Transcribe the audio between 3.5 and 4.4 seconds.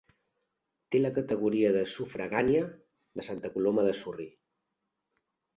Coloma de Surri.